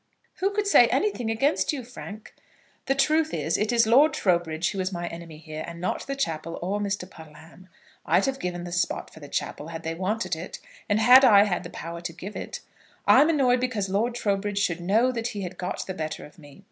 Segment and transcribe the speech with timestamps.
[0.39, 2.33] "Who could say anything against you, Frank?"
[2.87, 6.15] "The truth is, it is Lord Trowbridge who is my enemy here, and not the
[6.15, 7.07] chapel or Mr.
[7.07, 7.67] Puddleham.
[8.03, 10.57] I'd have given the spot for the chapel, had they wanted it,
[10.89, 12.61] and had I had the power to give it.
[13.05, 16.59] I'm annoyed because Lord Trowbridge should know that he had got the better of me.